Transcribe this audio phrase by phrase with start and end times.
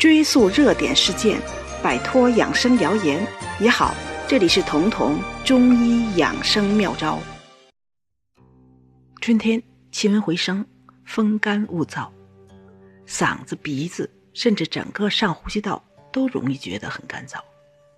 [0.00, 1.38] 追溯热点事件，
[1.82, 3.22] 摆脱养生谣言
[3.60, 3.94] 也好。
[4.26, 7.18] 这里是彤彤中医养生妙招。
[9.20, 10.64] 春天气温回升，
[11.04, 12.08] 风干物燥，
[13.06, 17.38] 嗓子、鼻子甚至整个上呼吸道都容易觉得很干燥，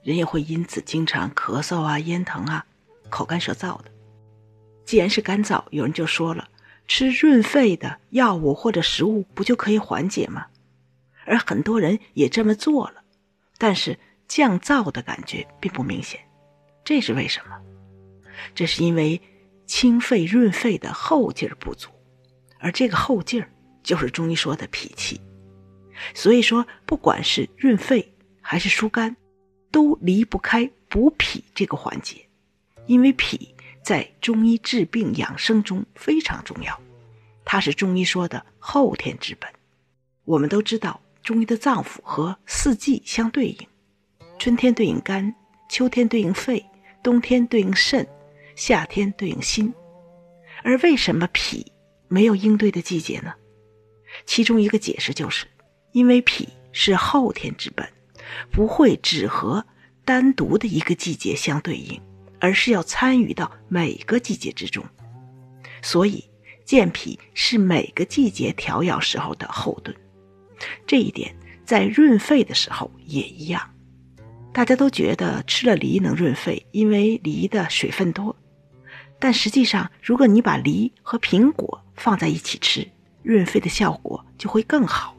[0.03, 2.67] 人也会因此经常咳嗽啊、咽疼啊、
[3.11, 3.85] 口干舌燥的。
[4.85, 6.49] 既然是干燥，有人就说了，
[6.89, 10.47] 吃润肺的药物或者食物不就可以缓解吗？
[11.33, 13.03] 而很多人也这么做了，
[13.57, 13.99] 但是。
[14.29, 16.19] 降燥的感觉并不明显，
[16.85, 17.61] 这是为什么？
[18.55, 19.21] 这是因为
[19.67, 21.91] 清肺润肺的后劲儿不足，
[22.59, 25.21] 而这个后劲儿就是中医说的脾气。
[26.15, 29.15] 所以说，不管是润肺还是疏肝，
[29.71, 32.27] 都离不开补脾这个环节，
[32.87, 36.81] 因为脾在中医治病养生中非常重要，
[37.45, 39.53] 它是中医说的后天之本。
[40.25, 43.57] 我们都知道，中医的脏腑和四季相对应。
[44.39, 45.35] 春天对应肝，
[45.69, 46.65] 秋天对应肺，
[47.03, 48.07] 冬天对应肾，
[48.57, 49.73] 夏天对应心。
[50.65, 51.73] 而为什么脾
[52.09, 53.33] 没有应对的季节呢？
[54.27, 55.47] 其中一个解释就是，
[55.93, 57.89] 因为脾是后天之本，
[58.51, 59.65] 不会只和
[60.05, 62.01] 单独的一个季节相对应，
[62.41, 64.85] 而是要参与到每个季节之中。
[65.83, 66.25] 所以
[66.65, 69.97] 健脾是每个季节调养时候的后盾。
[70.87, 73.69] 这一点在润肺的时候也一样。
[74.53, 78.37] 大家都觉得吃了梨能润肺，因为梨的水分多。
[79.19, 82.87] 但实际上，如果你把梨和苹果放在一起吃，
[83.23, 85.17] 润肺的效果就会更好。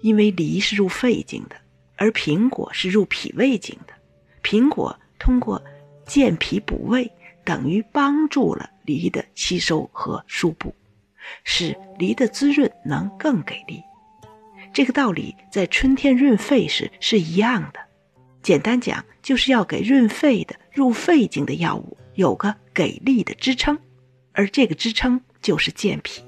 [0.00, 1.56] 因为梨是入肺经的，
[1.96, 3.94] 而苹果是入脾胃经的。
[4.42, 5.62] 苹果通过
[6.04, 7.10] 健脾补胃，
[7.44, 10.74] 等于帮助了梨的吸收和输布，
[11.44, 13.80] 使梨的滋润能更给力。
[14.72, 17.80] 这个道理在春天润肺时是一样的。
[18.42, 23.78] 简单讲，就是要给润肺的、入肺经的药物有个给力的支撑，
[24.32, 26.24] 而这个支撑就是健脾。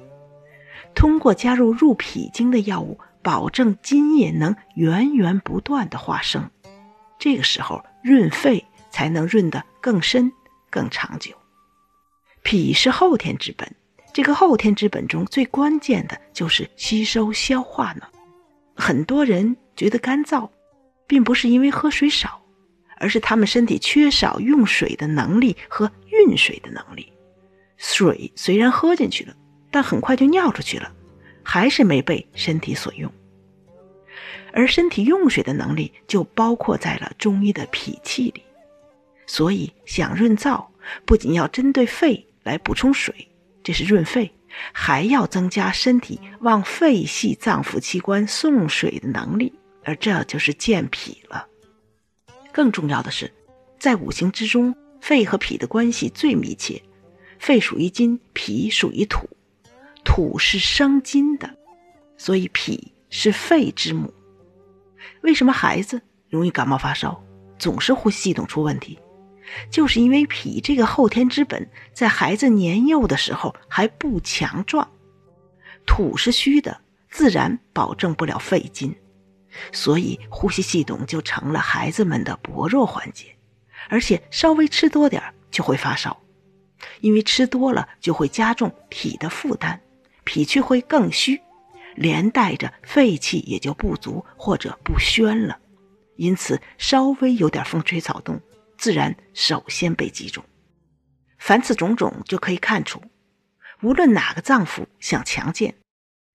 [0.94, 6.48] 通过加入入脾经的药物，保证津液能源源不断的化生，
[7.18, 10.30] 这个时候润肺才能润得更深、
[10.70, 11.32] 更长久。
[12.42, 13.74] 脾是后天之本，
[14.12, 18.06] 这个后天之本中最关键的就是吸收消化呢。
[18.74, 20.48] 很多人觉得干燥。
[21.06, 22.42] 并不是因为喝水少，
[22.96, 27.12] 而是他们身体缺少用水的能力和运水的能力。
[27.76, 29.36] 水虽然喝进去了，
[29.70, 30.90] 但很快就尿出去了，
[31.42, 33.12] 还是没被身体所用。
[34.50, 38.42] 而身体用水的能力就包括在了中医的脾气里。
[39.26, 40.64] 所以想润燥，
[41.04, 43.28] 不仅要针对肺来补充水，
[43.62, 44.32] 这是润肺，
[44.72, 49.52] 还要增加身体往肺系脏腑器官送水的能力。
[49.84, 51.46] 而这就是健脾了。
[52.52, 53.30] 更重要的是，
[53.78, 56.82] 在五行之中，肺和脾的关系最密切。
[57.38, 59.28] 肺属于金，脾属于土，
[60.02, 61.54] 土是生金的，
[62.16, 64.10] 所以脾是肺之母。
[65.20, 66.00] 为什么孩子
[66.30, 67.22] 容易感冒发烧，
[67.58, 68.98] 总是呼吸系统出问题？
[69.70, 74.90] 就是因为脾这个后天之本，在孩子年幼的时候还不强壮。
[75.86, 78.94] 土是虚的，自然保证不了肺金。
[79.70, 83.36] 所以，呼吸系统就成了孩子们的薄弱环节，
[83.88, 86.20] 而且稍微吃多点就会发烧，
[87.00, 89.80] 因为吃多了就会加重脾的负担，
[90.24, 91.40] 脾气会更虚，
[91.94, 95.56] 连带着肺气也就不足或者不宣了，
[96.16, 98.40] 因此稍微有点风吹草动，
[98.84, 100.44] 自然首先被击中。
[101.38, 103.00] 凡此种种，就可以看出，
[103.80, 105.76] 无论哪个脏腑想强健，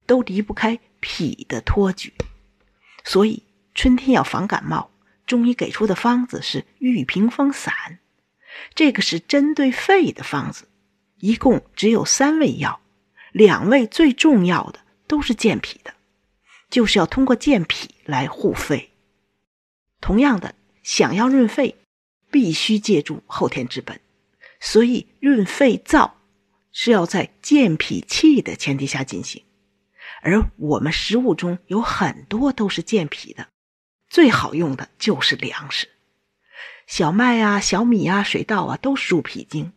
[0.07, 2.11] 都离不开脾的托举。
[3.03, 3.43] 所以
[3.75, 4.89] 春天要防感冒，
[5.27, 7.99] 中医给出的方子是玉屏风散，
[8.73, 10.67] 这个是针对肺的方子，
[11.19, 12.81] 一共只有三味药，
[13.31, 15.93] 两味最重要的都是健脾的，
[16.71, 18.89] 就是要通过健脾来护肺。
[20.01, 21.75] 同样的，想要润肺，
[22.31, 23.99] 必须借助后天之本，
[24.59, 26.11] 所以润肺燥
[26.71, 29.43] 是要在健脾气的前提下进行。
[30.21, 33.47] 而我们食物中有很多都是健脾的，
[34.09, 35.87] 最好用的就是粮食，
[36.87, 39.71] 小麦啊、小米啊、水稻啊都是入脾经，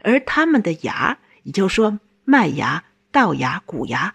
[0.00, 4.14] 而它们的芽，也就是说麦芽、稻芽、谷芽，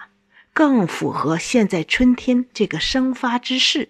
[0.53, 3.89] 更符合现在春天这个生发之势，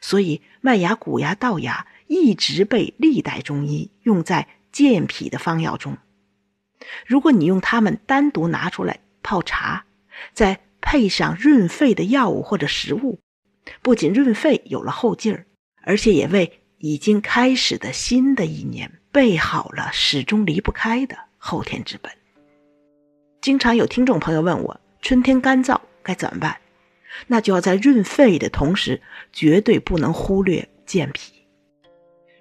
[0.00, 5.96] 所以麦芽、谷芽、稻芽一直被历代中医用在健脾的方药中。
[7.06, 9.86] 如果你用它们单独拿出来泡茶，
[10.32, 13.18] 再配上润肺的药物或者食物，
[13.82, 15.46] 不仅润肺有了后劲儿，
[15.82, 22.12] 而且也为已经开始的新的一年备好了始终离不开的后天之本。
[23.40, 26.58] 经常有听众朋友问我，春天干燥该怎么办？
[27.28, 29.00] 那就要在润肺的同时，
[29.32, 31.35] 绝对不能忽略健脾。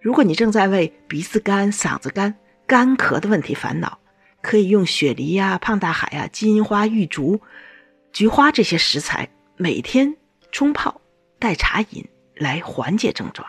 [0.05, 2.35] 如果你正在为鼻子干、嗓子干、
[2.67, 3.97] 干咳的问题烦恼，
[4.39, 7.41] 可以用雪梨呀、胖大海呀、金银花、玉竹、
[8.13, 10.15] 菊花这些食材，每天
[10.51, 11.01] 冲泡
[11.39, 13.47] 代茶饮来缓解症状。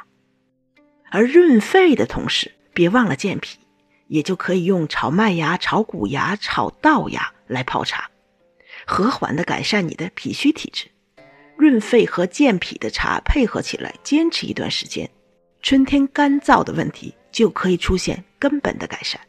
[1.10, 3.58] 而润肺的同时，别忘了健脾，
[4.06, 8.08] 也就可以用炒麦芽、炒谷芽、炒稻芽来泡茶，
[8.86, 10.86] 和缓的改善你的脾虚体质。
[11.58, 15.10] 润肺和健脾的茶配合起来，坚持一段时间。
[15.66, 19.20] 春天干燥的问题就可以出现根本的改善。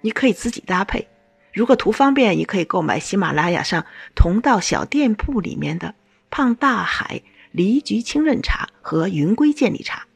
[0.00, 1.06] 你可以自己搭配，
[1.52, 3.84] 如果图方便，也可以购买喜马拉雅上
[4.14, 5.94] 同道小店铺里面的
[6.30, 7.20] 胖大海
[7.52, 10.06] 梨菊清润茶和云归健力茶。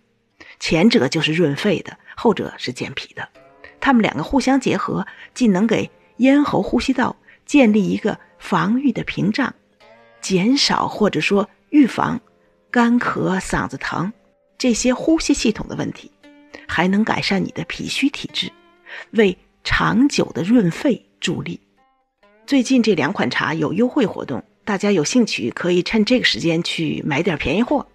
[0.58, 3.28] 前者就是润肺的，后者是健脾的。
[3.80, 7.14] 它们两个互相结合，既能给咽喉呼吸道
[7.44, 9.54] 建立一个防御的屏障，
[10.22, 12.18] 减少或者说预防
[12.70, 14.10] 干咳、嗓子疼。
[14.58, 16.10] 这些呼吸系统的问题，
[16.66, 18.50] 还能改善你的脾虚体质，
[19.10, 21.60] 为长久的润肺助力。
[22.46, 27.86] 最近这两款茶有优惠活动，大家有兴趣可以趁这个时间去买点便宜货。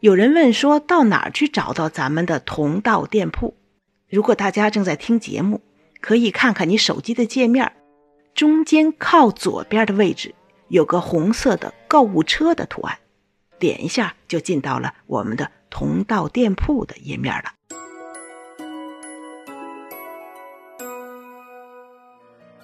[0.00, 3.56] 有人问说到哪儿去找到咱们的同道店铺？
[4.08, 5.62] 如果大家正在听节目，
[6.00, 7.72] 可以看看你手机的界面，
[8.34, 10.34] 中间靠左边的位置
[10.68, 12.98] 有个红色的购物车的图案，
[13.58, 15.50] 点一下就进到了我们的。
[15.78, 17.52] 同道店铺的页面了。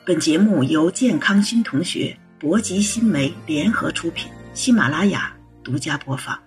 [0.06, 5.30] 本节目由健康新同学、博吉新媒联合出品，喜马拉雅
[5.62, 6.42] 独家播放。